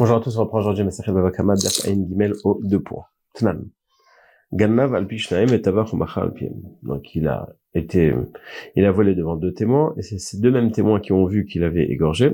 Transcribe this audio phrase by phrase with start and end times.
[0.00, 3.04] Bonjour à tous, on reprend aujourd'hui Masachet Babakama Daf Ain Gimel au deux points.
[3.34, 3.66] Tnan.
[4.50, 6.32] Gannav al Pishnaim et Tabach al
[6.82, 8.14] Donc il a été,
[8.76, 11.44] il a volé devant deux témoins, et c'est ces deux mêmes témoins qui ont vu
[11.44, 12.32] qu'il avait égorgé.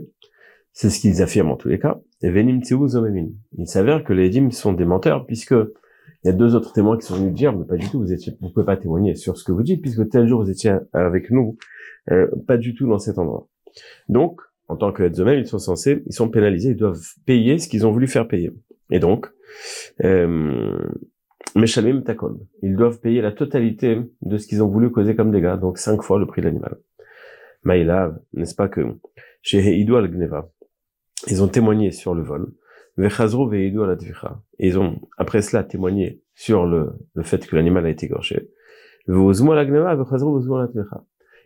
[0.75, 1.99] C'est ce qu'ils affirment en tous les cas.
[2.23, 3.31] Et Venim Zomemin.
[3.59, 5.57] Il s'avère que les dîmes sont des menteurs, puisque
[6.23, 8.13] il y a deux autres témoins qui sont venus dire, mais pas du tout, vous
[8.13, 10.77] étiez, vous pouvez pas témoigner sur ce que vous dites, puisque tel jour vous étiez
[10.93, 11.59] avec nous,
[12.13, 13.49] euh, pas du tout dans cet endroit.
[14.09, 17.69] Donc, en tant que êtres ils sont censés, ils sont pénalisés, ils doivent payer ce
[17.69, 18.53] qu'ils ont voulu faire payer.
[18.91, 19.27] Et donc,
[20.05, 20.77] euh,
[21.55, 25.59] Meshalim Takon, ils doivent payer la totalité de ce qu'ils ont voulu causer comme dégâts,
[25.59, 26.79] donc cinq fois le prix de l'animal.
[27.63, 28.81] Maïlav, n'est-ce pas que
[29.43, 30.51] chez Heidou al-Gneva,
[31.29, 32.53] ils ont témoigné sur le vol,
[32.97, 33.99] Vechazro Veidou al
[34.59, 38.49] et ils ont après cela témoigné sur le, le fait que l'animal a été égorgé.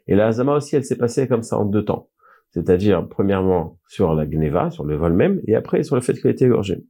[0.06, 2.08] Et la Hazama aussi, elle s'est passée comme ça en deux temps
[2.50, 6.26] c'est-à-dire premièrement sur la gneva, sur le vol même, et après sur le fait qu'il
[6.28, 6.84] a été égorgé.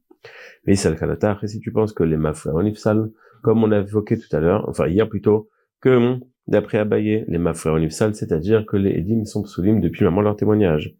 [0.65, 2.55] Mais ça le si tu penses que les mafrères
[3.41, 5.49] comme on a évoqué tout à l'heure, enfin hier plutôt,
[5.81, 6.17] que
[6.47, 10.95] d'après Abaye, les mafrères c'est-à-dire que les édim sont psoulim depuis le leur témoignage.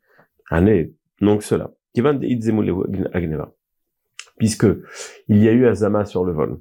[0.49, 1.71] Année, donc cela.
[4.37, 4.67] Puisque
[5.27, 6.57] il y a eu Azama sur le vol.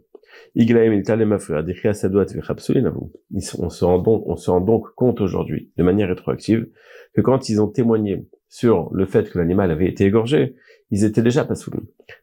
[3.58, 6.68] On se rend donc, on se rend donc compte aujourd'hui, de manière rétroactive,
[7.14, 10.56] que quand ils ont témoigné sur le fait que l'animal avait été égorgé,
[10.90, 11.70] ils étaient déjà pas sous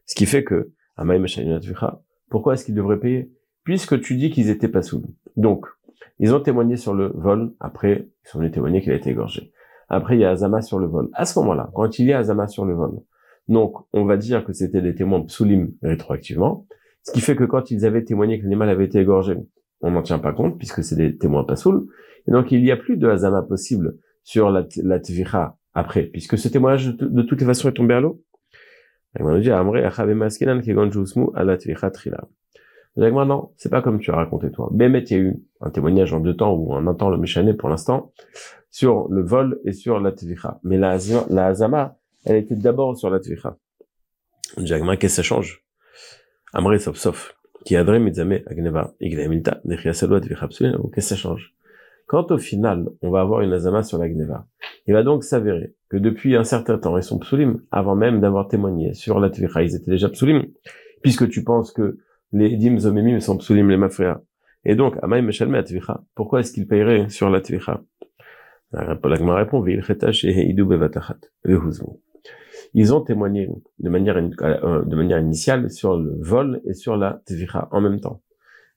[0.04, 0.72] Ce qui fait que,
[2.28, 3.32] pourquoi est-ce qu'ils devraient payer?
[3.64, 5.02] Puisque tu dis qu'ils étaient pas sous
[5.36, 5.66] Donc,
[6.18, 9.52] ils ont témoigné sur le vol, après, ils sont venus témoigner qu'il a été égorgé.
[9.88, 11.08] Après, il y a Azama sur le vol.
[11.14, 13.00] À ce moment-là, quand il y a Azama sur le vol,
[13.48, 16.66] donc, on va dire que c'était des témoins psoulim rétroactivement,
[17.08, 19.34] ce qui fait que quand ils avaient témoigné que l'animal avait été égorgé,
[19.80, 21.88] on n'en tient pas compte puisque c'est des témoins pas saouls.
[22.26, 25.00] Et donc il n'y a plus de hazama possible sur la, la
[25.72, 28.22] après, puisque ce témoignage de, toutes les façons est tombé à l'eau.
[33.24, 34.68] non, c'est pas comme tu as raconté toi.
[34.70, 37.16] Bémet, il y a eu un témoignage en deux temps ou en un temps le
[37.16, 38.12] méchané pour l'instant
[38.70, 40.60] sur le vol et sur la tvicha.
[40.62, 40.98] Mais la,
[41.30, 41.96] la
[42.26, 43.56] elle était d'abord sur la tvicha.
[44.58, 45.64] Jagma, qu'est-ce que ça change?
[46.52, 47.34] Amré sauf sauf.
[47.64, 51.54] Qui adresse mitzame agneva iglaimilta nechiasalot vichapsulin ou qu'est-ce que ça change?
[52.06, 54.46] Quand au final, on va avoir une azama sur la gneva,
[54.86, 58.48] il va donc s'avérer que depuis un certain temps, ils sont psulim, avant même d'avoir
[58.48, 60.46] témoigné sur la tvicha, ils étaient déjà psulim,
[61.02, 61.98] puisque tu penses que
[62.32, 64.22] les dim zomemim sont psulim les mafria.
[64.64, 67.82] Et donc, amaim meshalme tvicha, pourquoi est-ce qu'ils paieraient sur la tvicha?
[68.72, 72.00] La répond, v'il cheta shehe bevatachat, vehuzmu
[72.74, 77.22] ils ont témoigné de manière, euh, de manière initiale sur le vol et sur la
[77.26, 78.20] tvira en même temps.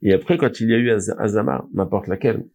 [0.01, 2.45] Et après, quand il y a eu Azama, n'importe laquelle,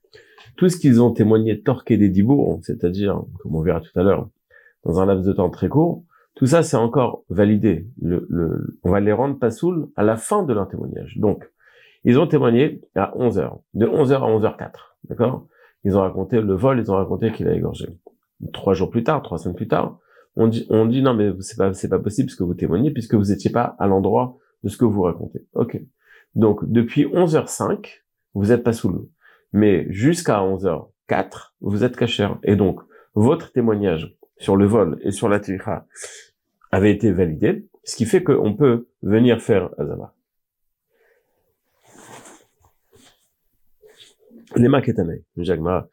[0.56, 4.28] tout ce qu'ils ont témoigné torqué des dibours, c'est-à-dire, comme on verra tout à l'heure,
[4.84, 6.04] dans un laps de temps très court,
[6.34, 7.86] tout ça, c'est encore validé.
[8.82, 11.16] On va les rendre pas saouls à la fin de leur témoignage.
[11.18, 11.48] Donc,
[12.04, 15.46] ils ont témoigné à 11 heures, de 11 heures à 11 h 04 d'accord?
[15.84, 17.88] Ils ont raconté le vol, ils ont raconté qu'il a égorgé.
[18.52, 19.98] Trois jours plus tard, trois semaines plus tard,
[20.36, 22.90] on dit, on dit non mais c'est pas c'est pas possible ce que vous témoignez
[22.90, 25.44] puisque vous étiez pas à l'endroit de ce que vous racontez.
[25.54, 25.80] Ok.
[26.34, 28.02] Donc depuis 11h05,
[28.34, 29.10] vous êtes pas sous l'eau.
[29.52, 32.28] Mais jusqu'à 11h04, vous êtes caché.
[32.42, 32.80] Et donc
[33.14, 35.86] votre témoignage sur le vol et sur la tira
[36.70, 40.12] avait été validé, ce qui fait qu'on peut venir faire Azama.
[44.54, 45.88] Les maquetanais, Jagma.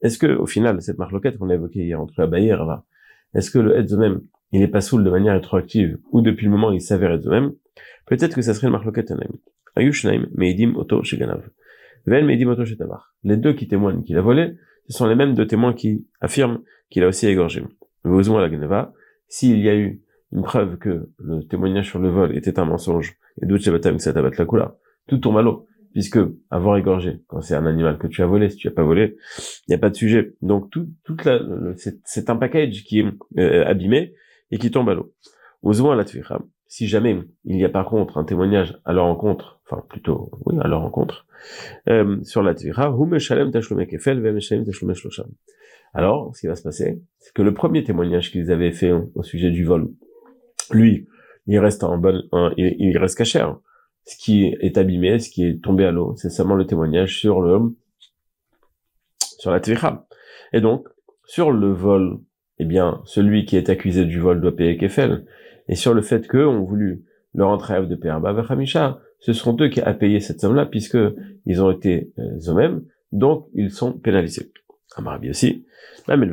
[0.00, 2.84] Est-ce que, au final, cette marloquette qu'on a évoquée hier entre Abaye et Rava,
[3.34, 4.20] est-ce que le Edzomem,
[4.52, 7.52] il est pas saoul de manière rétroactive, ou depuis le moment il s'avère Edzomem,
[8.06, 9.06] peut-être que ça serait le Marloket
[9.76, 11.48] Ayushnaim, Meidim Oto Shiganav.
[12.06, 13.14] Ven Meidim Oto Shetavar.
[13.22, 14.56] Les deux qui témoignent qu'il a volé,
[14.88, 17.62] ce sont les mêmes deux témoins qui affirment qu'il a aussi égorgé.
[18.04, 18.92] Vosmo la Ganava,
[19.28, 20.02] s'il y a eu
[20.32, 24.46] une preuve que le témoignage sur le vol était un mensonge, et d'Uchebatam Satabat la
[24.46, 25.67] Kula, tout tombe à l'eau
[25.98, 28.84] puisque avoir égorgé, quand c'est un animal que tu as volé, si tu as pas
[28.84, 29.16] volé,
[29.66, 30.32] il n'y a pas de sujet.
[30.42, 31.40] Donc tout, toute la,
[32.04, 33.06] c'est un package qui est
[33.36, 34.14] euh, abîmé
[34.52, 35.12] et qui tombe à l'eau.
[35.62, 36.04] Osons à la
[36.68, 40.54] Si jamais il y a par contre un témoignage à leur rencontre, enfin plutôt oui
[40.60, 41.26] à leur rencontre,
[41.88, 42.96] euh, sur la tvira,
[45.94, 49.24] alors ce qui va se passer, c'est que le premier témoignage qu'ils avaient fait au
[49.24, 49.88] sujet du vol,
[50.70, 51.08] lui,
[51.48, 52.22] il reste en bon,
[52.56, 53.44] il, il reste caché
[54.08, 57.42] ce qui est abîmé, ce qui est tombé à l'eau, c'est seulement le témoignage sur
[57.42, 57.76] le
[59.18, 60.06] sur la tvicha.
[60.54, 60.88] Et donc,
[61.26, 62.18] sur le vol,
[62.58, 65.26] eh bien, celui qui est accusé du vol doit payer Kefel.
[65.68, 69.68] Et sur le fait qu'eux ont voulu leur entrave de Perba Hamisha, ce sont eux
[69.68, 70.96] qui a payé cette somme-là, puisque
[71.44, 74.50] ils ont été euh, eux-mêmes, donc ils sont pénalisés.
[74.96, 75.66] Amar Rabbi aussi.
[76.06, 76.30] Rabbi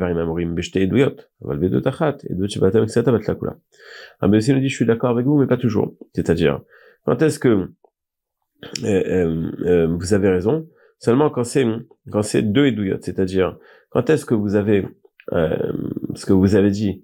[4.38, 5.94] aussi nous dit, je suis d'accord avec vous, mais pas toujours.
[6.14, 6.62] C'est-à-dire,
[7.06, 7.70] quand est-ce que euh,
[8.84, 10.68] euh, euh, vous avez raison?
[10.98, 11.64] Seulement quand c'est
[12.10, 13.56] quand c'est deux eduyot, c'est-à-dire
[13.90, 14.86] quand est-ce que vous avez
[15.30, 17.02] ce que vous avez dit,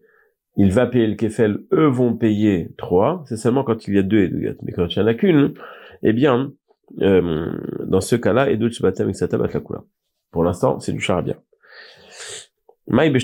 [0.56, 4.02] il va payer le kefel, eux vont payer trois, c'est seulement quand il y a
[4.02, 4.54] deux eduyot.
[4.62, 5.54] Mais quand il n'y en a qu'une,
[6.02, 6.52] eh bien,
[6.98, 9.82] dans ce cas-là, shebatam eksata bat lakula.
[10.30, 11.36] Pour l'instant, c'est du charabia.
[12.88, 13.22] Il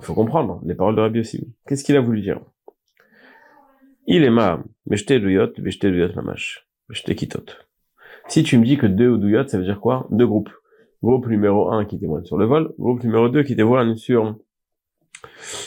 [0.00, 1.52] faut comprendre les paroles de Rabbi aussi.
[1.66, 2.40] Qu'est-ce qu'il a voulu dire?
[4.06, 6.66] Il est ma, mamash,
[7.16, 7.44] kitot.
[8.28, 10.06] Si tu me dis que deux ou douyot, ça veut dire quoi?
[10.10, 10.50] Deux groupes.
[11.02, 14.36] Groupe numéro un qui témoigne sur le vol, groupe numéro deux qui témoigne sur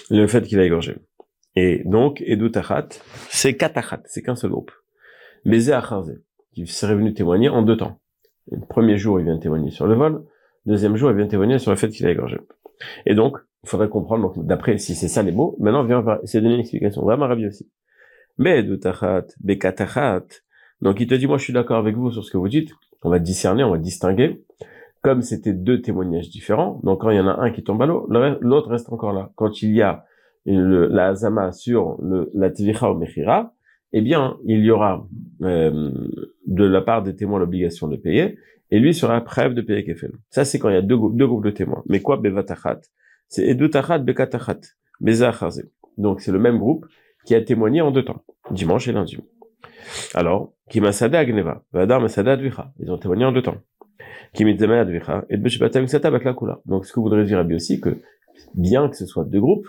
[0.10, 0.96] le fait qu'il a égorgé.
[1.56, 2.88] Et donc, Edu Tachat,
[3.30, 4.72] c'est Katachat, c'est qu'un seul groupe.
[5.46, 6.20] Bézé Acharze,
[6.54, 8.00] qui serait venu témoigner en deux temps.
[8.52, 10.24] Le premier jour, il vient témoigner sur le vol.
[10.66, 12.38] Deuxième jour, il vient témoigner sur le fait qu'il a égorgé.
[13.06, 15.86] Et donc, il faudrait comprendre, d'après, si c'est ça les mots, maintenant,
[16.24, 17.02] essayer de donner une explication.
[17.02, 17.70] Vraiment ravi aussi.
[18.38, 18.60] Donc,
[21.00, 22.72] il te dit, moi, je suis d'accord avec vous sur ce que vous dites.
[23.04, 24.44] On va discerner, on va distinguer.
[25.02, 27.86] Comme c'était deux témoignages différents, donc quand il y en a un qui tombe à
[27.86, 28.10] l'eau,
[28.42, 29.32] l'autre reste encore là.
[29.36, 30.04] Quand il y a
[30.46, 32.00] la azama sur
[32.34, 33.54] la tvicha ou mechira,
[33.94, 35.08] eh bien, il y aura
[35.44, 35.92] euh,
[36.48, 38.38] de la part des témoins l'obligation de payer,
[38.72, 40.12] et lui sera preuve de payer kefel.
[40.32, 41.84] Ça, c'est quand il y a deux, groupes de témoins.
[41.88, 42.82] Mais quoi, bevatachat?
[43.28, 44.60] C'est edutachat bekatachat,
[45.00, 45.64] bezacharze.
[45.98, 46.86] Donc, c'est le même groupe
[47.26, 49.18] qui a témoigné en deux temps, dimanche et lundi.
[50.14, 52.72] Alors, qui masada agneva, vadar masada advicha.
[52.80, 53.58] Ils ont témoigné en deux temps.
[54.38, 56.12] Advicha, et sata.
[56.66, 58.02] Donc, ce que voudrait dire Rabbi aussi, que
[58.54, 59.68] bien que ce soit deux groupes,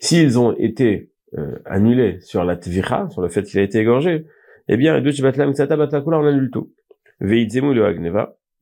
[0.00, 4.26] s'ils ont été euh, annulé sur la tvicha, sur le fait qu'il a été égorgé,
[4.68, 6.72] eh bien, on annule tout.
[7.20, 8.58] le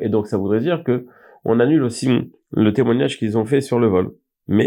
[0.00, 1.06] Et donc, ça voudrait dire que
[1.44, 4.12] on annule aussi le témoignage qu'ils ont fait sur le vol.
[4.48, 4.66] Mais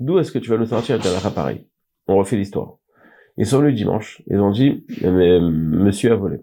[0.00, 1.66] d'où est-ce que tu vas nous sortir de pareil
[2.06, 2.76] On refait l'histoire.
[3.36, 6.38] Ils sont venus dimanche, ils ont dit, monsieur a volé.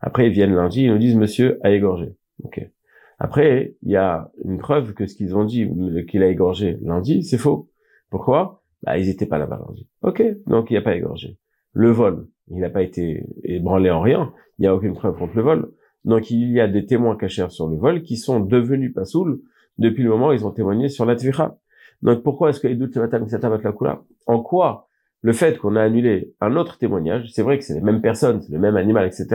[0.00, 2.14] Après, ils viennent lundi, ils nous disent, monsieur a égorgé.
[2.44, 2.70] Ok.
[3.18, 5.68] Après, il y a une preuve que ce qu'ils ont dit,
[6.08, 7.68] qu'il a égorgé lundi, c'est faux.
[8.10, 8.62] Pourquoi?
[8.82, 9.88] Bah, ils étaient pas là-bas lundi.
[10.02, 11.36] Ok, donc il n'y a pas égorgé.
[11.72, 14.32] Le vol, il n'a pas été ébranlé en rien.
[14.58, 15.72] Il n'y a aucune preuve contre le vol.
[16.04, 19.42] Donc il y a des témoins cachés sur le vol qui sont devenus pas saouls
[19.78, 21.58] depuis le moment où ils ont témoigné sur la tvicha.
[22.02, 24.04] Donc pourquoi est-ce que couleur?
[24.26, 24.88] En quoi
[25.22, 28.40] le fait qu'on a annulé un autre témoignage, c'est vrai que c'est les mêmes personnes,
[28.40, 29.26] c'est le même animal, etc.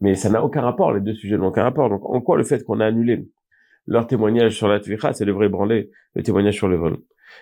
[0.00, 1.88] Mais ça n'a aucun rapport, les deux sujets n'ont aucun rapport.
[1.88, 3.28] Donc en quoi le fait qu'on a annulé
[3.86, 6.98] leur témoignage sur la tvicha, c'est le vrai branler le témoignage sur le vol?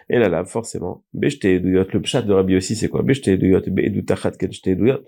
[0.08, 3.02] Et là, là, forcément, Beshte Eduyot, le pshat de Rabbi aussi, c'est quoi?
[3.02, 4.98] Beshte Eduyot, Kenshte Eduyot.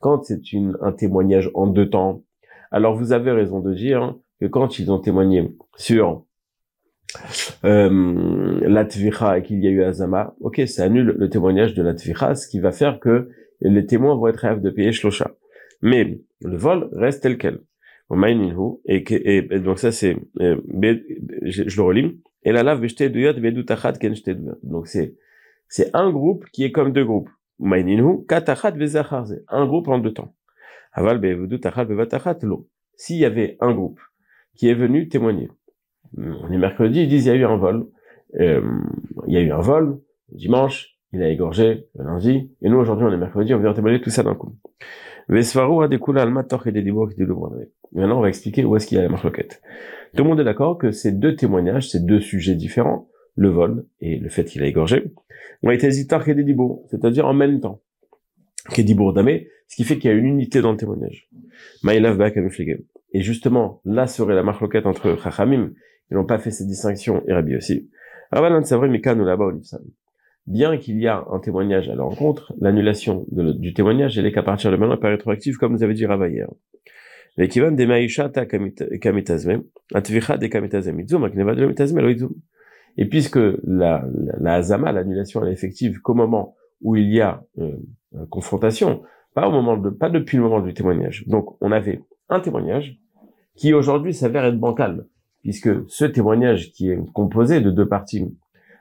[0.00, 2.22] Quand c'est une, un témoignage en deux temps,
[2.70, 6.24] alors vous avez raison de dire que quand ils ont témoigné sur
[7.64, 11.82] euh, la tvicha et qu'il y a eu Azama, ok, ça annule le témoignage de
[11.82, 13.28] la tvicha, ce qui va faire que
[13.60, 15.30] les témoins vont être rêves de payer shlosha.
[15.82, 17.60] Mais le vol reste tel quel.
[18.10, 20.56] Et, et, et donc ça c'est, euh,
[21.42, 22.80] je, je le relis, et la lave
[24.62, 25.14] Donc c'est,
[25.68, 27.30] c'est un groupe qui est comme deux groupes.
[27.60, 30.34] Un groupe en deux temps.
[32.96, 34.00] S'il y avait un groupe
[34.54, 35.48] qui est venu témoigner,
[36.16, 37.86] on est mercredi, ils disent il y a eu un vol,
[38.40, 38.60] euh,
[39.26, 40.00] il y a eu un vol,
[40.32, 44.00] dimanche, il a égorgé le lundi, et nous aujourd'hui on est mercredi, on vient témoigner
[44.00, 44.56] tout ça d'un coup.
[47.92, 49.62] Maintenant, on va expliquer où est-ce qu'il y a la marloquette.
[50.14, 53.86] Tout le monde est d'accord que ces deux témoignages, ces deux sujets différents, le vol
[54.00, 55.12] et le fait qu'il a égorgé,
[55.62, 57.80] ont été zitar kedidibur, c'est-à-dire en même temps.
[58.70, 61.30] Kedibur damé, ce qui fait qu'il y a une unité dans le témoignage.
[63.12, 65.72] Et justement, là serait la marloquette entre Chachamim,
[66.10, 67.88] ils n'ont pas fait cette distinction, et Rabbi aussi.
[70.46, 74.70] Bien qu'il y a un témoignage à l'encontre, l'annulation du témoignage, elle est qu'à partir
[74.70, 76.48] de maintenant, pas rétroactive, comme vous avez dit Rava hier.
[77.36, 77.48] Et
[83.08, 84.04] puisque la,
[84.40, 87.72] la, azama, l'annulation, est effective qu'au moment où il y a euh,
[88.30, 89.02] confrontation,
[89.34, 91.26] pas au moment de, pas depuis le moment du témoignage.
[91.26, 93.00] Donc, on avait un témoignage
[93.56, 95.06] qui aujourd'hui s'avère être bancal,
[95.44, 98.24] puisque ce témoignage qui est composé de deux parties,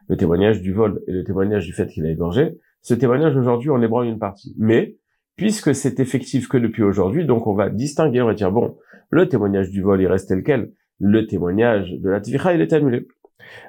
[0.07, 3.69] le témoignage du vol et le témoignage du fait qu'il a égorgé, ce témoignage aujourd'hui,
[3.69, 4.55] on ébranle une partie.
[4.57, 4.95] Mais,
[5.35, 8.77] puisque c'est effectif que depuis aujourd'hui, donc on va distinguer, on va dire, bon,
[9.09, 12.71] le témoignage du vol, il reste tel quel, le témoignage de la tvicha, il est
[12.71, 13.07] annulé.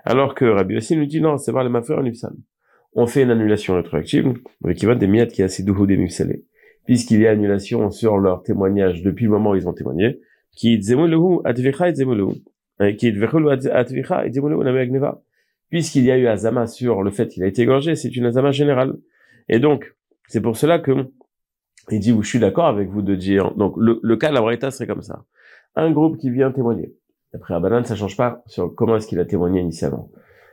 [0.05, 2.05] Alors que Rabbi aussi nous dit, non, c'est pas le mafia en
[2.93, 4.35] On fait une annulation rétroactive,
[4.65, 5.99] l'équivalent des miat qui a assez doux des
[6.85, 10.21] puisqu'il y a annulation sur leur témoignage depuis le moment où ils ont témoigné,
[10.53, 11.41] qui et zemuluhu,
[12.97, 15.23] qui et zemuluhu namegneva.
[15.71, 18.50] Puisqu'il y a eu azama sur le fait qu'il a été égorgé, c'est une azama
[18.50, 18.97] générale.
[19.49, 19.95] Et donc,
[20.28, 20.93] c'est pour cela que
[21.90, 24.71] il dit, je suis d'accord avec vous de dire, donc le, cas de la Braïta
[24.71, 25.25] serait comme ça.
[25.76, 26.95] Un groupe qui vient témoigner.
[27.33, 30.11] D'après Abanan, ça change pas sur comment est-ce qu'il a témoigné initialement.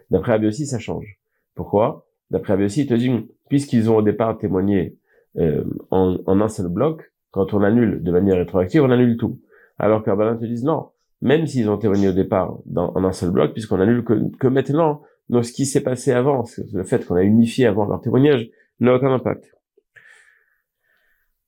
[0.10, 1.20] D'après Abi aussi, ça change.
[1.56, 2.08] Pourquoi?
[2.32, 3.12] D'après Abi aussi, il te dit,
[3.50, 4.98] puisqu'ils ont au départ témoigné
[5.38, 9.40] euh, en, un seul bloc, quand on annule de manière rétroactive, on annule tout.
[9.78, 10.90] Alors qu'Abanan te dit non,
[11.22, 14.48] même s'ils ont témoigné au départ dans, en un seul bloc, puisqu'on annule que, que
[14.48, 18.50] maintenant, donc ce qui s'est passé avant, le fait qu'on a unifié avant leur témoignage,
[18.80, 19.56] n'a aucun impact.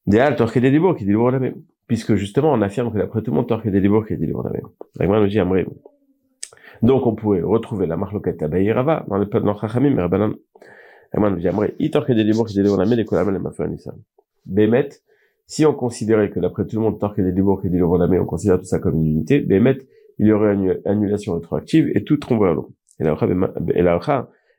[0.06, 1.56] Déal, torque des débours, qui dit la même.
[1.88, 5.08] Puisque justement, on affirme que d'après tout le monde, torque des débours, qui dit la
[5.08, 5.27] même.
[5.27, 5.39] Dit.
[6.82, 10.34] Donc, on pouvait retrouver la marloquette à Rava dans le peuple d'Anchachamim, mais Rabbanan.
[11.13, 13.39] L'agma nous dit, Amré, i torque des débours, qui dit la même, et Kolamel et
[13.39, 13.98] Mafan Nissan.
[14.46, 14.89] Bémet,
[15.48, 18.22] si on considérait que d'après tout le monde, torque des débours, qui dit la même,
[18.22, 19.78] on considère tout ça comme une unité, Bémet,
[20.20, 22.74] il y aurait une annulation rétroactive et tout tomberait à l'eau.
[23.00, 23.18] Et la
[23.74, 24.00] et la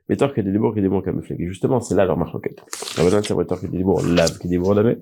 [0.09, 1.37] mais torque des débours, qui dit camouflé.
[1.39, 4.95] Et justement, c'est là leur c'est vrai, torque des débours, lave, qui la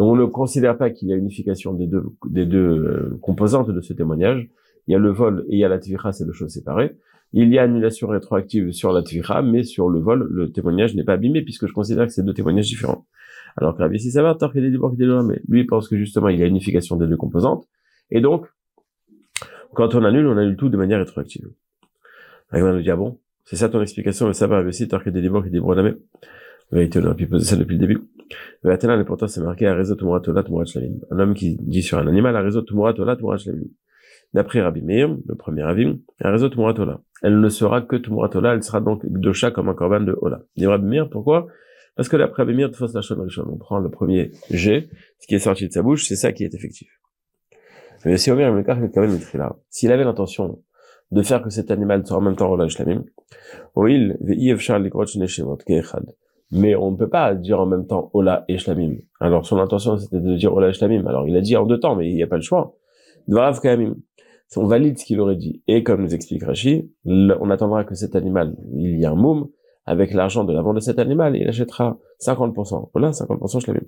[0.00, 3.80] on ne considère pas qu'il y a unification des deux, des deux euh, composantes de
[3.80, 4.48] ce témoignage.
[4.86, 6.96] Il y a le vol et il y a la tvicha, c'est deux choses séparées.
[7.32, 11.04] Il y a annulation rétroactive sur la tvicha, mais sur le vol, le témoignage n'est
[11.04, 13.06] pas abîmé puisque je considère que c'est deux témoignages différents.
[13.60, 14.78] Alors que Rabbi ça va, qu'il est
[15.24, 17.66] mais lui pense que justement il y a unification des deux composantes.
[18.10, 18.46] Et donc,
[19.74, 21.48] quand on annule, on annule tout de manière rétroactive.
[22.50, 25.42] va nous dit, ah bon, c'est ça ton explication, mais ça va, aussi, qu'il est
[25.42, 25.60] qui dit,
[26.70, 28.00] vérité, on aurait pu poser ça depuis le début.
[28.64, 30.96] et pourtant, c'est marqué à réseau Tumurat Olat Tumurat Shlamim.
[31.10, 33.64] Un homme qui dit sur un animal à réseau Tumurat Olat Tumurat Shlamim.
[34.34, 37.00] D'après Rabbi Meir, le premier avis, à réseau Tumurat Ola.
[37.22, 40.42] Elle ne sera que Tumurat Ola, elle sera donc Dosha comme un corban de Ola.
[40.56, 41.46] Dit Rabbi Meir, pourquoi?
[41.98, 44.88] Parce que d'après Rabbi Meir, la Lachon Rishon, on prend le premier G,
[45.18, 46.88] ce qui est sorti de sa bouche, c'est ça qui est effectif.
[48.04, 48.54] Mais si Omer
[49.68, 50.62] s'il avait l'intention
[51.10, 52.56] de faire que cet animal soit en même temps
[53.74, 56.14] Oil, Efshar Likrot Neshemot, Keechad
[56.52, 58.98] mais on ne peut pas dire en même temps Ola et Shlamim.
[59.18, 61.04] Alors son intention c'était de dire Ola et Shlamim.
[61.08, 62.76] Alors il a dit en deux temps, mais il n'y a pas le choix.
[63.26, 63.96] Dvarav Kamim.
[64.56, 65.64] On valide ce qu'il aurait dit.
[65.66, 69.48] Et comme nous explique Rashi, on attendra que cet animal, il y a un moum,
[69.88, 72.90] avec l'argent de la vente de cet animal, il achètera 50%.
[72.94, 73.80] Ola, 50% Shlamim.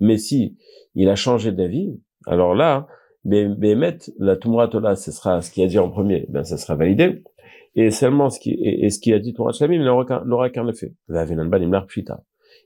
[0.00, 0.56] Mais si
[0.94, 2.88] il a changé d'avis, alors là,
[3.24, 7.22] Bémet, la Tumratola, ce sera ce qu'il a dit en premier, ben ça sera validé
[7.76, 10.94] et seulement ce qui, et, ce qui a dit Torah Shlamim n'aura qu'un effet.
[11.08, 11.14] Et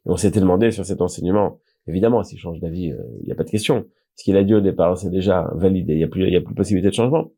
[0.07, 3.45] on s'était demandé sur cet enseignement, évidemment, s'il change d'avis, euh, il n'y a pas
[3.45, 3.85] de question.
[4.15, 6.37] Ce qu'il a dit au départ, c'est déjà validé, il n'y a plus, il y
[6.37, 7.31] a plus possibilité de changement.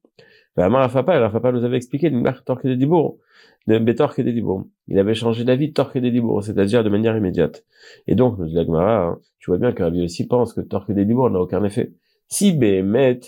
[0.57, 2.13] Rafapa, Rafapa nous avait expliqué,
[2.45, 3.19] torque des dibour,
[3.67, 4.67] de des dibour.
[4.89, 7.65] Il avait changé d'avis, torque des dibour, c'est-à-dire de manière immédiate.
[8.07, 10.93] Et donc, nous dit la hein, tu vois bien que Rabbi aussi pense que torque
[10.93, 11.93] des dibour n'a aucun effet.
[12.29, 13.21] Si Bémet,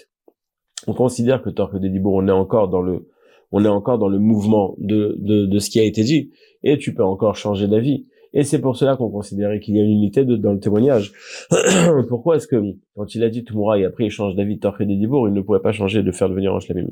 [0.86, 3.08] on considère que torque des dibour, on est encore dans le,
[3.52, 6.30] on est encore dans le mouvement de, de, de ce qui a été dit,
[6.62, 8.06] et tu peux encore changer d'avis.
[8.36, 11.12] Et c'est pour cela qu'on considérait qu'il y a une unité de, dans le témoignage.
[12.08, 12.56] Pourquoi est-ce que,
[12.96, 15.40] quand il a dit Tumura et après il change d'avis, Torque et Dédibour, il ne
[15.40, 16.88] pourrait pas changer de faire devenir un Shlamim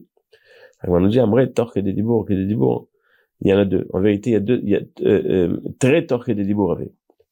[0.86, 3.88] On nous dit, vrai Torque et Dédibour, et il y en a deux.
[3.92, 6.78] En vérité, il y a deux, il y a, euh, euh, très Torque et Dédibour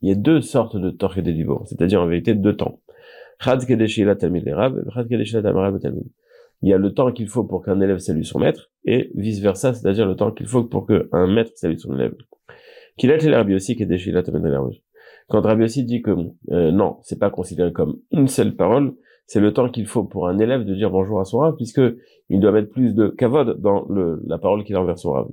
[0.02, 2.80] Il y a deux sortes de Torque et Dédibour, c'est-à-dire en vérité deux temps.
[3.38, 5.42] Chad Kedeshila Chad Kedeshila
[6.62, 9.40] il y a le temps qu'il faut pour qu'un élève salue son maître, et vice
[9.40, 12.14] versa, c'est-à-dire le temps qu'il faut pour qu'un maître salue son élève.
[12.99, 14.61] Qu'il a été Rabbi aussi qui est déchiré la
[15.28, 16.11] Quand Rabbi aussi dit que
[16.50, 18.92] euh, non, c'est pas considéré comme une seule parole,
[19.31, 21.81] c'est le temps qu'il faut pour un élève de dire bonjour à son rave, puisque
[22.31, 25.29] il doit mettre plus de kavod dans le, la parole qu'il a envers son rave.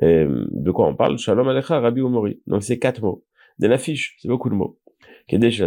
[0.00, 1.18] Et, de quoi on parle?
[1.18, 2.40] Shalom Alecha Rabbi Umori.
[2.46, 3.24] Donc c'est quatre mots.
[3.58, 4.78] Des affiche, c'est beaucoup de mots.
[5.26, 5.60] Kedesh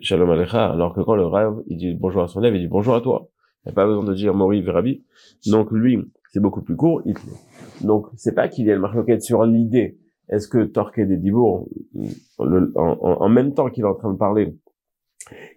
[0.00, 2.66] Shalom Alecha, alors que quand le rave, il dit bonjour à son élève, il dit
[2.68, 3.28] bonjour à toi.
[3.64, 5.04] Il n'y a pas besoin de dire Mori Verabi.
[5.46, 6.00] Donc lui,
[6.32, 7.00] c'est beaucoup plus court,
[7.82, 9.98] Donc c'est pas qu'il y a le marloquette sur l'idée.
[10.28, 11.68] Est-ce que Torque et Dibour,
[12.38, 14.56] en, même temps qu'il est en train de parler,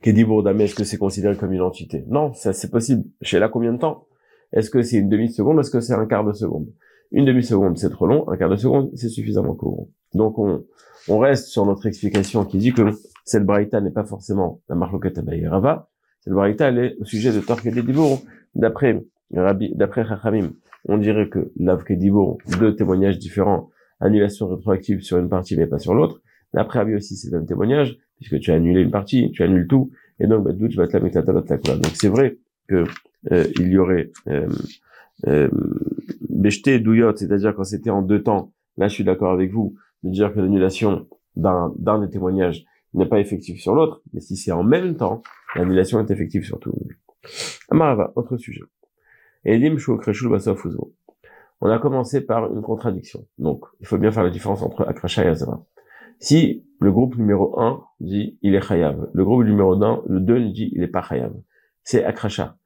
[0.01, 2.05] qu'Edibour Damé, est-ce que c'est considéré comme une entité?
[2.07, 3.03] Non, ça c'est possible.
[3.21, 4.07] Chez là combien de temps?
[4.53, 5.59] Est-ce que c'est une demi-seconde?
[5.59, 6.67] Est-ce que c'est un quart de seconde?
[7.11, 8.27] Une demi-seconde, c'est trop long.
[8.29, 9.89] Un quart de seconde, c'est suffisamment court.
[10.13, 10.63] Donc on,
[11.07, 12.83] on reste sur notre explication qui dit que
[13.25, 15.89] cette braïta n'est pas forcément la marloquette Rava,
[16.25, 18.19] cette variété, elle est au sujet de Torque et Dibour.
[18.55, 19.03] D'après
[19.33, 20.53] Rabbi, d'après Chachamim,
[20.87, 25.77] on dirait que Lavke Dibour, deux témoignages différents, annulation rétroactive sur une partie mais pas
[25.77, 26.21] sur l'autre.
[26.53, 29.67] D'après Rabbi aussi, c'est le même témoignage, puisque tu as annulé une partie, tu annules
[29.67, 32.85] tout, et donc, bah, tu vas te la Donc c'est vrai que
[33.31, 34.47] euh, il y aurait euh,
[35.27, 35.49] euh,
[36.79, 40.33] Douyot, c'est-à-dire quand c'était en deux temps, là je suis d'accord avec vous, de dire
[40.33, 44.63] que l'annulation d'un, d'un des témoignages n'est pas effectif sur l'autre, mais si c'est en
[44.63, 45.21] même temps,
[45.55, 46.73] l'annulation est effective sur tout.
[47.69, 48.61] Amarava, autre sujet.
[49.43, 49.75] Edim
[51.61, 53.25] On a commencé par une contradiction.
[53.37, 55.63] Donc, il faut bien faire la différence entre Akrasha et Azama.
[56.19, 60.49] Si le groupe numéro 1 dit il est Chayav, le groupe numéro 2, le 2
[60.49, 61.33] dit il est pas Chayav,
[61.83, 62.57] c'est Akrasha.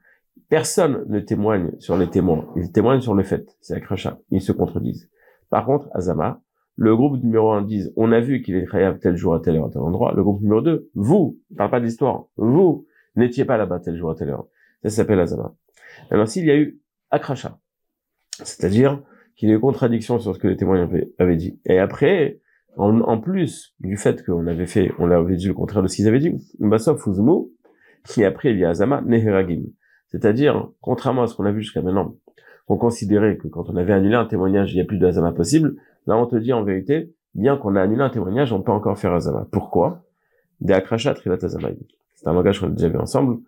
[0.49, 4.51] Personne ne témoigne sur les témoins, ils témoignent sur le fait, c'est Akrasha, ils se
[4.51, 5.09] contredisent.
[5.49, 6.41] Par contre, Azama,
[6.75, 9.57] le groupe numéro 1 dit on a vu qu'il est Chayav tel jour à tel
[9.57, 13.45] heure à tel endroit, le groupe numéro 2, vous, ne parle pas d'histoire, vous n'étiez
[13.45, 14.47] pas là-bas tel jour à telle heure.
[14.83, 15.53] Ça s'appelle Azama.
[16.09, 16.79] Alors s'il y a eu
[17.11, 17.59] Akrasha,
[18.43, 19.01] c'est-à-dire
[19.35, 22.39] qu'il y a eu contradiction sur ce que les témoins avaient, dit, et après,
[22.77, 26.07] en, plus du fait qu'on avait fait, on avait dit le contraire de ce qu'ils
[26.07, 26.35] avaient dit,
[28.17, 29.63] et après il y a Azama Neheragim.
[30.07, 32.15] C'est-à-dire, contrairement à ce qu'on a vu jusqu'à maintenant,
[32.67, 35.31] on considérait que quand on avait annulé un témoignage, il n'y a plus de Azama
[35.31, 35.75] possible.
[36.07, 38.97] Là, on te dit en vérité, bien qu'on a annulé un témoignage, on peut encore
[38.97, 39.47] faire Azama.
[39.51, 40.03] Pourquoi?
[40.61, 41.37] De Akrasha Trilat.
[41.39, 43.39] C'est un langage qu'on a déjà vu ensemble.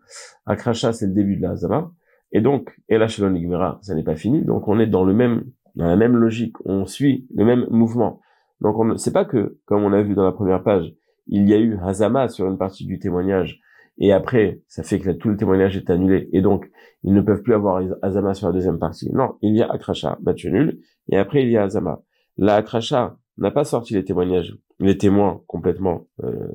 [0.46, 1.92] Akrasha, c'est le début de la Azama.
[2.32, 4.44] Et donc, Ela Shalom Igmera, ça n'est pas fini.
[4.44, 5.44] Donc, on est dans le même,
[5.75, 6.56] dans la même logique.
[6.66, 8.22] On suit le même mouvement.
[8.62, 10.94] Donc, on ne sait pas que, comme on a vu dans la première page,
[11.27, 13.60] il y a eu Hazama sur une partie du témoignage.
[13.98, 16.30] Et après, ça fait que tout le témoignage est annulé.
[16.34, 16.70] Et donc,
[17.03, 19.12] ils ne peuvent plus avoir Hazama sur la deuxième partie.
[19.13, 20.80] Non, il y a Akrasha, match nul.
[21.10, 22.01] Et après, il y a Hazama.
[22.38, 26.48] La Akrasha n'a pas sorti les témoignages, les témoins complètement euh,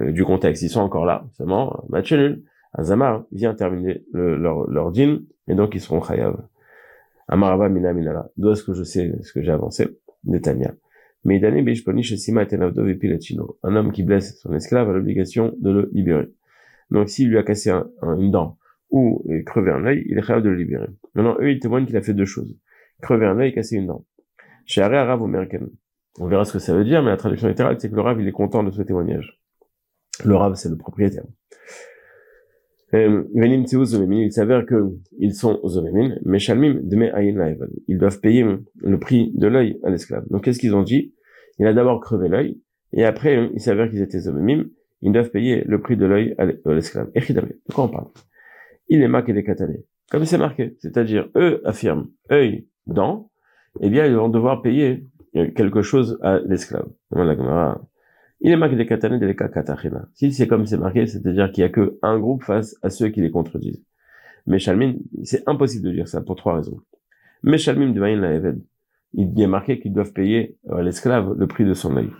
[0.00, 0.62] euh, du contexte.
[0.62, 2.44] Ils sont encore là, seulement match nul.
[2.72, 6.42] Azama vient terminer le, leur, leur din, et donc ils seront chayav.
[7.28, 8.30] Amarava mina minala.
[8.36, 9.98] D'où est-ce que je sais ce que j'ai avancé?
[10.24, 10.72] Netanya.
[11.24, 11.30] Un
[13.76, 16.28] homme qui blesse son esclave a l'obligation de le libérer.
[16.90, 17.88] Donc s'il lui a cassé un,
[18.18, 18.58] une dent
[18.90, 20.88] ou crevé un œil, il est capable de le libérer.
[21.14, 22.58] Maintenant, eux, ils témoignent qu'il a fait deux choses.
[23.00, 24.04] Crever un œil et casser une dent.
[24.66, 25.66] Chez Arav American.
[26.18, 28.20] On verra ce que ça veut dire, mais la traduction littérale, c'est que le Rav,
[28.20, 29.40] il est content de ce témoignage.
[30.24, 31.24] Le Rav, c'est le propriétaire.
[32.94, 36.80] Euh, il s'avère que ils sont zomémin, mais shalmim
[37.88, 38.44] Ils doivent payer
[38.76, 40.26] le prix de l'œil à l'esclave.
[40.28, 41.14] Donc qu'est-ce qu'ils ont dit?
[41.58, 42.60] Il a d'abord crevé l'œil,
[42.92, 44.66] et après il s'avère qu'ils étaient zomémim,
[45.00, 47.10] ils doivent payer le prix de l'œil à l'esclave.
[47.14, 48.08] De quoi on parle?
[48.88, 49.84] Il est marqué des katané.
[50.10, 53.30] Comme c'est marqué, c'est-à-dire eux affirment œil, dent,
[53.80, 56.88] eh bien ils vont devoir payer quelque chose à l'esclave.
[58.44, 60.08] Il est marqué des katanes des katachina.
[60.14, 63.08] Si c'est comme c'est marqué, c'est-à-dire qu'il y a que un groupe face à ceux
[63.08, 63.84] qui les contredisent.
[64.46, 66.80] Mais Shalmin, c'est impossible de dire ça pour trois raisons.
[67.44, 68.60] Mais Shalmin de la Eved,
[69.14, 72.10] il a marqué qu'ils doivent payer à euh, l'esclave le prix de son œil.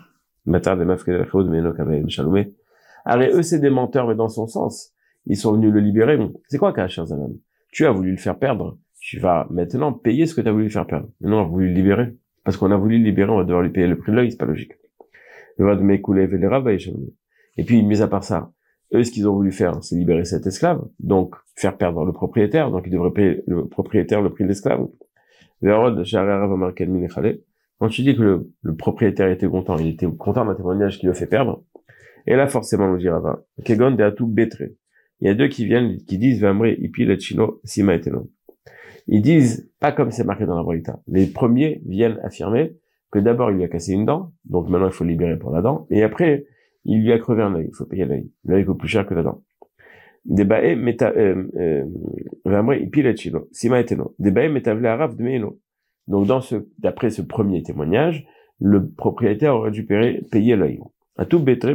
[3.05, 4.93] Allez, eux, c'est des menteurs, mais dans son sens.
[5.27, 6.19] Ils sont venus le libérer.
[6.47, 7.33] C'est quoi, Kachir Zanam?
[7.73, 8.79] Tu as voulu le faire perdre.
[9.01, 11.09] Tu vas maintenant payer ce que tu as voulu faire perdre.
[11.21, 12.15] Maintenant, on a voulu le libérer.
[12.45, 14.31] Parce qu'on a voulu le libérer, on va devoir lui payer le prix de l'œil,
[14.31, 14.73] c'est pas logique.
[17.59, 18.53] Et puis, mis à part ça,
[18.95, 22.71] eux, ce qu'ils ont voulu faire, c'est libérer cet esclave, donc faire perdre le propriétaire,
[22.71, 24.87] donc ils devraient payer le propriétaire le prix de l'esclave.
[27.79, 31.15] Quand tu dis que le, propriétaire était content, il était content d'un témoignage qui le
[31.15, 31.63] fait perdre,
[32.27, 33.43] et là, forcément, on dira, va.
[33.65, 37.61] Kegon de tout Il y a deux qui viennent, qui disent, Vamre, Ipi, le Chino,
[37.65, 38.01] Sima et
[39.09, 41.01] Ils disent, pas comme c'est marqué dans la Brita.
[41.09, 42.77] Les premiers viennent affirmer
[43.13, 45.63] que d'abord il lui a cassé une dent, donc maintenant il faut libérer pour la
[45.63, 46.47] dent, et après
[46.85, 48.31] il lui a crevé un œil, il faut payer l'œil.
[48.45, 49.43] L'œil coûte plus cher que la dent.
[50.25, 51.85] Debae meta euh, euh,
[55.25, 55.47] de.
[56.09, 58.27] Donc dans ce, d'après ce premier témoignage,
[58.61, 60.81] le propriétaire aurait dû payer l'œil.
[61.17, 61.69] A tout betre.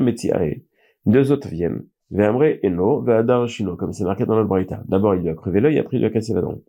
[1.05, 1.83] Deux autres viennent.
[2.09, 4.81] Ve'amre eno, ve'adar chino, comme c'est marqué dans le braïta.
[4.87, 6.61] D'abord il lui a crevé l'œil, après il lui a cassé la dent.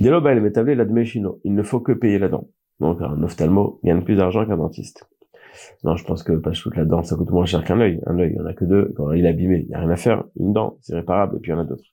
[0.00, 1.40] Delo bael metavle la chino.
[1.44, 2.48] Il ne faut que payer la dent.
[2.80, 5.08] Donc un ophtalmo gagne plus d'argent qu'un dentiste.
[5.82, 8.00] Non, je pense que pas toute la dent, ça coûte moins cher qu'un œil.
[8.06, 8.92] Un œil, il n'y en a que deux.
[8.96, 10.24] Quand il est abîmé, il n'y a rien à faire.
[10.38, 11.84] Une dent, c'est réparable, et puis il y en a d'autres.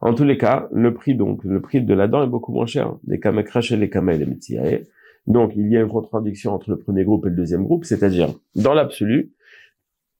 [0.00, 2.66] En tous les cas, le prix donc, le prix de la dent est beaucoup moins
[2.66, 2.96] cher.
[3.06, 4.86] Les kamas crachés, les kamas et les métiers.
[5.26, 8.30] Donc, il y a une contradiction entre le premier groupe et le deuxième groupe, c'est-à-dire,
[8.56, 9.32] dans l'absolu,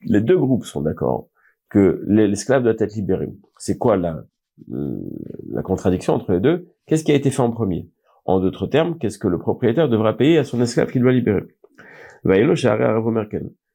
[0.02, 1.28] les deux groupes sont d'accord
[1.70, 3.28] que l'esclave doit être libéré.
[3.56, 4.24] C'est quoi la,
[4.68, 6.68] la contradiction entre les deux?
[6.86, 7.88] Qu'est-ce qui a été fait en premier?
[8.28, 11.44] En d'autres termes, qu'est-ce que le propriétaire devra payer à son esclave qu'il doit libérer?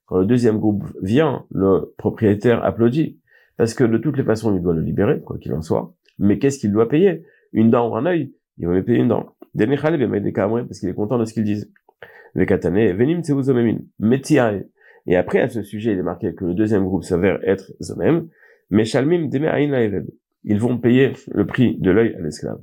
[0.05, 3.19] Quand le deuxième groupe vient, le propriétaire applaudit,
[3.57, 5.95] parce que de toutes les façons, il doit le libérer, quoi qu'il en soit.
[6.19, 7.23] Mais qu'est-ce qu'il doit payer?
[7.51, 8.31] Une dent ou un œil?
[8.59, 9.35] Il va lui payer une dent.
[9.55, 11.73] Parce qu'il est content de ce qu'ils disent.
[15.05, 18.27] Et après, à ce sujet, il est marqué que le deuxième groupe s'avère être Zomem,
[18.69, 19.29] mais Shalmim
[20.43, 22.59] Ils vont payer le prix de l'œil à l'esclave.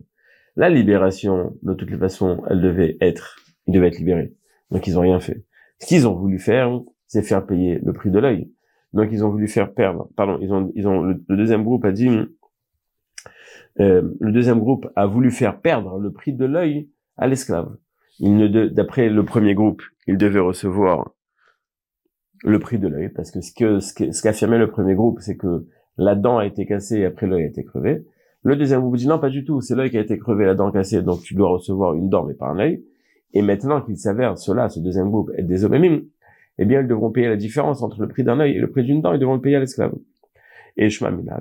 [0.57, 3.37] La libération, de toutes les façons, elle devait être,
[3.67, 4.35] il devait être libéré.
[4.71, 5.45] Donc ils ont rien fait.
[5.79, 6.71] Ce qu'ils ont voulu faire,
[7.07, 8.51] c'est faire payer le prix de l'œil.
[8.93, 11.93] Donc ils ont voulu faire perdre, pardon, ils ont, ils ont, le, deuxième groupe a
[11.93, 12.09] dit,
[13.79, 17.77] euh, le deuxième groupe a voulu faire perdre le prix de l'œil à l'esclave.
[18.19, 21.13] Il ne, d'après le premier groupe, il devait recevoir
[22.43, 25.67] le prix de l'œil, parce que ce que, ce qu'affirmait le premier groupe, c'est que
[25.97, 28.05] la dent a été cassée et après l'œil a été crevé.
[28.42, 30.55] Le deuxième groupe dit non, pas du tout, c'est l'œil qui a été crevé, la
[30.55, 32.85] dent cassée, donc tu dois recevoir une dent mais pas un œil.
[33.33, 35.64] Et maintenant qu'il s'avère cela, ce deuxième groupe, être des
[36.62, 38.85] eh bien, ils devront payer la différence entre le prix d'un œil et le prix
[38.85, 39.94] d'une dent, ils devront le payer à l'esclave.
[40.76, 41.40] Et Shema Mina,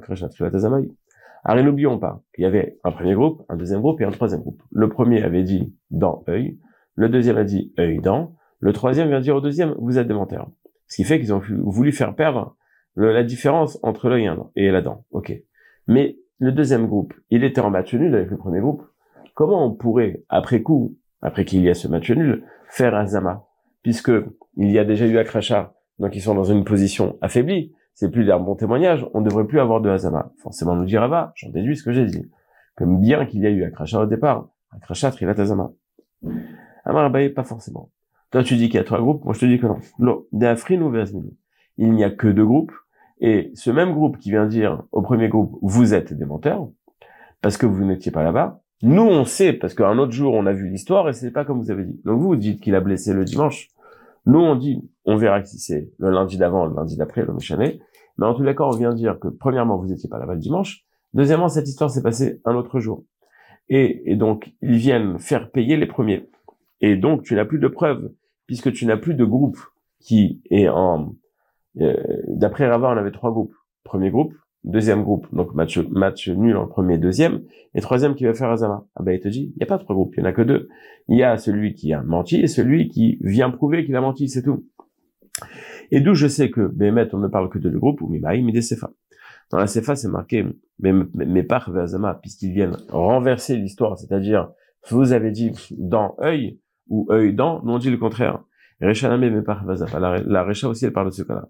[1.44, 4.40] Alors, n'oublions pas qu'il y avait un premier groupe, un deuxième groupe et un troisième
[4.40, 4.64] groupe.
[4.72, 6.58] Le premier avait dit dent, œil.
[6.96, 8.34] Le deuxième a dit œil, dent.
[8.60, 10.50] Le troisième vient dire au deuxième, vous êtes des menteurs.
[10.88, 12.56] Ce qui fait qu'ils ont voulu faire perdre
[12.96, 15.04] la différence entre l'œil et la dent.
[15.12, 15.34] Ok.
[15.88, 18.84] Mais le deuxième groupe, il était en match nul avec le premier groupe.
[19.36, 23.46] Comment on pourrait, après coup, après qu'il y a ce match nul, faire un zama?
[23.84, 24.12] Puisque
[24.58, 28.24] il y a déjà eu Akracha, donc ils sont dans une position affaiblie, c'est plus
[28.24, 30.32] d'un bon témoignage, on ne devrait plus avoir de Hazama.
[30.38, 32.26] Forcément, nous dira va, j'en déduis ce que j'ai dit.
[32.78, 35.74] Comme bien qu'il y a eu Akracha au départ, Akracha, Trilat, Hazama.
[36.86, 37.92] Amar pas forcément.
[38.32, 39.80] Toi, tu dis qu'il y a trois groupes, moi je te dis que non.
[40.00, 40.26] Non,
[41.78, 42.72] Il n'y a que deux groupes,
[43.20, 46.68] et ce même groupe qui vient dire au premier groupe, vous êtes des menteurs,
[47.42, 50.54] parce que vous n'étiez pas là-bas, nous on sait, parce qu'un autre jour on a
[50.54, 52.02] vu l'histoire, et c'est pas comme vous avez dit.
[52.06, 53.70] Donc vous, vous dites qu'il a blessé le dimanche,
[54.26, 57.82] nous, on dit, on verra si c'est le lundi d'avant, le lundi d'après, le méchané.
[58.18, 60.86] Mais en tout cas, on vient dire que premièrement, vous étiez pas là-bas le dimanche.
[61.14, 63.04] Deuxièmement, cette histoire s'est passée un autre jour.
[63.70, 66.30] Et, donc, ils viennent faire payer les premiers.
[66.82, 68.12] Et donc, tu n'as plus de preuves,
[68.46, 69.58] puisque tu n'as plus de groupe
[70.00, 71.16] qui est en...
[71.82, 71.96] Euh,
[72.28, 73.54] D'après Rava, on avait trois groupes.
[73.84, 77.42] Premier groupe, deuxième groupe, donc match, match nul en premier, deuxième,
[77.74, 78.86] et troisième qui va faire Azama.
[78.96, 80.34] Ah ben il te dit, il n'y a pas trois groupes, il n'y en a
[80.34, 80.68] que deux.
[81.08, 84.28] Il y a celui qui a menti et celui qui vient prouver qu'il a menti,
[84.28, 84.66] c'est tout.
[85.92, 88.44] Et d'où je sais que Bémet, on ne parle que de deux groupes, ou Mimaï,
[88.52, 88.92] des Sefa.
[89.50, 90.46] Dans la Sefa, c'est marqué,
[90.80, 94.52] mais par Azama, puisqu'ils viennent renverser l'histoire, c'est-à-dire,
[94.90, 98.44] vous avez dit dans œil, ou œil dans, nous on dit le contraire.
[98.82, 101.50] Rechaname, mais par La, la Recha aussi, elle parle de ce cas-là.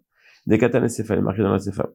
[0.50, 1.92] Des katanes Sefa, elle est marquée dans la Sefa.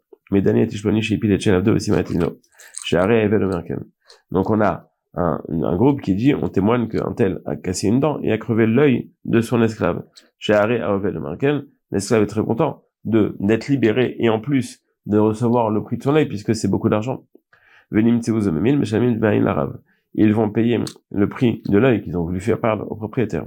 [4.31, 7.99] Donc on a un, un, groupe qui dit, on témoigne qu'un tel a cassé une
[7.99, 10.05] dent et a crevé l'œil de son esclave.
[11.91, 16.05] L'esclave est très content de d'être libéré et en plus de recevoir le prix de
[16.05, 17.27] son œil puisque c'est beaucoup d'argent.
[20.17, 20.79] Ils vont payer
[21.11, 23.47] le prix de l'œil qu'ils ont voulu faire perdre au propriétaire.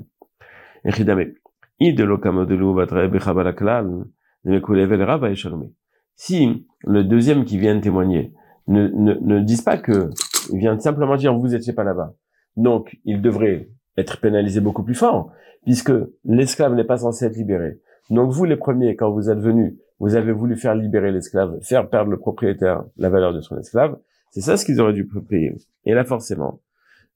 [6.15, 8.33] Si le deuxième qui vient témoigner
[8.67, 10.10] ne, ne, ne disent pas que,
[10.51, 12.13] il vient simplement dire vous étiez pas là-bas.
[12.55, 15.31] Donc, il devrait être pénalisé beaucoup plus fort,
[15.63, 15.91] puisque
[16.25, 17.79] l'esclave n'est pas censé être libéré.
[18.10, 21.89] Donc, vous, les premiers, quand vous êtes venus, vous avez voulu faire libérer l'esclave, faire
[21.89, 23.97] perdre le propriétaire la valeur de son esclave.
[24.31, 25.55] C'est ça ce qu'ils auraient dû payer.
[25.86, 26.62] Et là, forcément,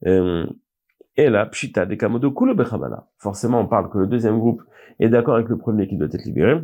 [0.05, 0.45] euh,
[1.17, 2.33] et là, pshita de kamodo
[3.17, 4.63] Forcément, on parle que le deuxième groupe
[4.99, 6.61] est d'accord avec le premier qui doit être libéré.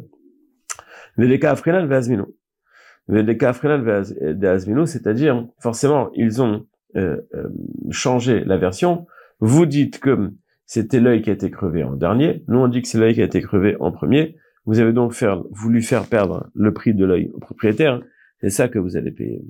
[4.85, 7.47] C'est-à-dire, forcément, ils ont euh, euh,
[7.91, 9.07] changé la version.
[9.39, 10.31] Vous dites que
[10.65, 12.43] c'était l'œil qui a été crevé en dernier.
[12.47, 14.35] Nous, on dit que c'est l'œil qui a été crevé en premier.
[14.65, 15.13] Vous avez donc
[15.51, 18.01] voulu faire perdre le prix de l'œil au propriétaire.
[18.41, 19.41] C'est ça que vous allez payer.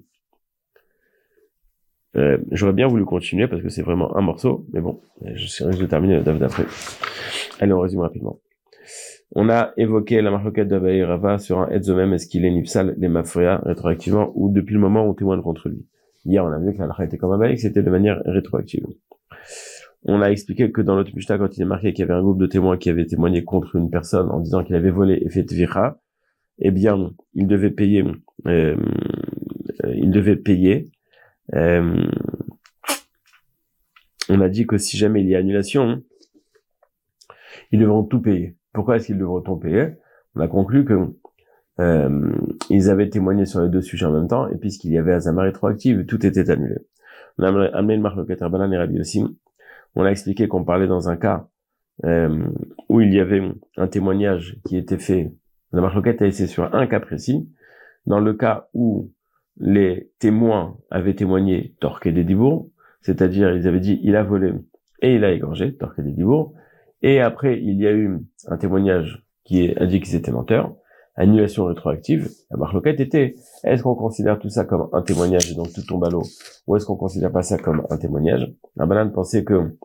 [2.15, 5.81] Euh, J'aurais bien voulu continuer parce que c'est vraiment un morceau, mais bon, je risque
[5.81, 6.65] de terminer d'après.
[7.59, 8.39] Allez, on résume rapidement.
[9.35, 13.09] On a évoqué la marloquette de Rava sur un même est-ce qu'il est nipsal les
[13.09, 15.85] mafria rétroactivement ou depuis le moment où on témoigne contre lui?
[16.25, 18.85] Hier, on a vu que la était comme un c'était de manière rétroactive.
[20.03, 22.21] On a expliqué que dans l'autre Mishnah, quand il est marqué qu'il y avait un
[22.21, 25.29] groupe de témoins qui avait témoigné contre une personne en disant qu'il avait volé et
[25.29, 25.99] fait tvira,
[26.59, 28.03] eh bien, il devait payer,
[28.47, 28.75] euh,
[29.93, 30.89] il devait payer,
[31.55, 32.07] euh,
[34.29, 36.03] on a dit que si jamais il y a annulation,
[37.71, 38.55] ils devront tout payer.
[38.73, 39.95] Pourquoi est-ce qu'ils devront tout payer?
[40.35, 41.13] On a conclu que
[41.79, 42.31] euh,
[42.69, 45.43] ils avaient témoigné sur les deux sujets en même temps, et puisqu'il y avait Azama
[45.43, 46.75] rétroactive, tout était annulé.
[47.37, 49.23] On a amené une marque et Rabbi aussi.
[49.95, 51.47] On a expliqué qu'on parlait dans un cas
[52.05, 52.47] euh,
[52.89, 53.41] où il y avait
[53.77, 55.31] un témoignage qui était fait.
[55.71, 57.49] La marque a été sur un cas précis.
[58.05, 59.11] Dans le cas où
[59.59, 62.69] les témoins avaient témoigné Torqué des Dibourg,
[63.01, 64.53] c'est-à-dire ils avaient dit il a volé
[65.01, 66.53] et il a égorgé Torqué des Dibourg,
[67.01, 70.75] et après, il y a eu un témoignage qui dit qu'ils étaient menteurs,
[71.15, 72.29] annulation rétroactive.
[72.51, 76.03] La marloquette était, est-ce qu'on considère tout ça comme un témoignage et donc tout tombe
[76.03, 76.23] à l'eau,
[76.67, 78.51] ou est-ce qu'on considère pas ça comme un témoignage?
[78.75, 79.77] La banane pensait que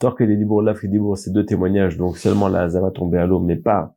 [0.00, 3.26] Torque et Dibour, Laf et Dibour, c'est deux témoignages, donc seulement la va tomber à
[3.26, 3.94] l'eau, mais pas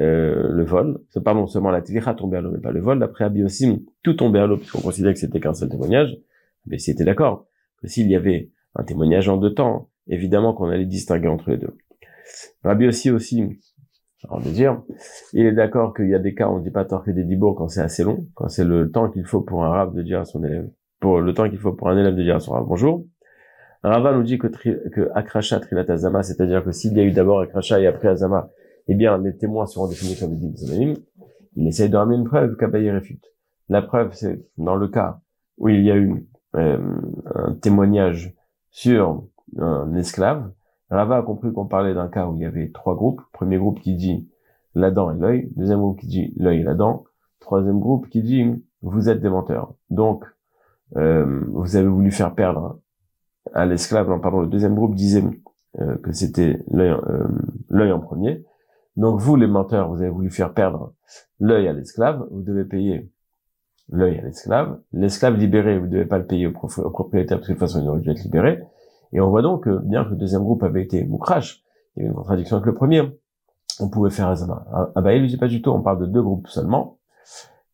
[0.00, 1.00] euh, le vol.
[1.10, 2.98] C'est pas non seulement la tvicha tombée à l'eau, mais pas le vol.
[2.98, 6.16] D'après Abi aussi, tout tombait à l'eau, puisqu'on considérait que c'était qu'un seul témoignage.
[6.66, 7.46] Mais s'il était d'accord
[7.80, 11.56] que s'il y avait un témoignage en deux temps, évidemment qu'on allait distinguer entre les
[11.56, 11.76] deux.
[12.62, 13.44] Rabbi aussi aussi,
[14.30, 14.82] on de dire,
[15.32, 17.10] il est d'accord qu'il y a des cas où on ne dit pas tort que
[17.10, 19.94] des dibours quand c'est assez long, quand c'est le temps qu'il faut pour un rab
[19.94, 20.68] de dire à son élève,
[21.00, 23.04] pour le temps qu'il faut pour un élève de dire à son rab bonjour.
[23.82, 27.40] Rava nous dit que, que Akrasha Trilat Azama, c'est-à-dire que s'il y a eu d'abord
[27.40, 28.48] Akrasha et après Azama,
[28.88, 30.96] eh bien, les témoins seront définis comme des anonymes.
[31.56, 33.24] Il essaye de ramener une preuve qu'Abaye réfute.
[33.68, 35.20] La preuve, c'est dans le cas
[35.58, 36.78] où il y a eu euh,
[37.34, 38.34] un témoignage
[38.70, 39.26] sur
[39.58, 40.50] un esclave.
[40.90, 43.22] Rava a compris qu'on parlait d'un cas où il y avait trois groupes.
[43.32, 44.28] Premier groupe qui dit
[44.74, 45.50] la dent et l'œil.
[45.56, 47.04] Deuxième groupe qui dit l'œil et la dent.
[47.40, 48.44] Troisième groupe qui dit
[48.82, 49.74] vous êtes des menteurs.
[49.90, 50.24] Donc,
[50.96, 52.78] euh, vous avez voulu faire perdre
[53.52, 55.22] à l'esclave, non, pardon, le deuxième groupe disait
[55.80, 57.26] euh, que c'était euh,
[57.68, 58.44] l'œil en premier.
[58.96, 60.92] Donc vous, les menteurs, vous avez voulu faire perdre
[61.40, 63.10] l'œil à l'esclave, vous devez payer
[63.90, 64.78] l'œil à l'esclave.
[64.92, 67.88] L'esclave libéré, vous ne devez pas le payer au, propriétaire parce de toute façon il
[67.88, 68.62] aurait dû être libéré.
[69.14, 71.62] Et on voit donc que bien que le deuxième groupe avait été moukrach,
[71.96, 73.18] il y avait une contradiction avec le premier,
[73.80, 74.66] on pouvait faire Azama.
[74.94, 76.98] Ah bah il dit pas du tout, on parle de deux groupes seulement.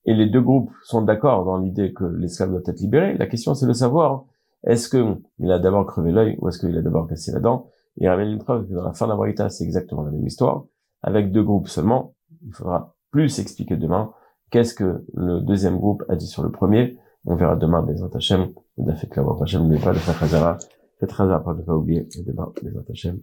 [0.04, 3.16] Et les deux groupes sont d'accord dans l'idée que l'esclave doit être libéré.
[3.16, 4.24] La question c'est de savoir
[4.64, 7.70] est-ce que il a d'abord crevé l'œil ou est-ce qu'il a d'abord cassé la dent
[7.96, 10.26] Il ramène une preuve que dans la fin de la Brita, c'est exactement la même
[10.26, 10.64] histoire,
[11.02, 12.14] avec deux groupes seulement.
[12.46, 14.12] Il faudra plus expliquer demain
[14.50, 16.98] qu'est-ce que le deuxième groupe a dit sur le premier.
[17.26, 20.58] On verra demain Bezrat Hashem, d'Afek la Hashem, mais pas de faire
[21.00, 23.20] Faites Khazara, pas de pas oublier, et demain Bezrat Hashem,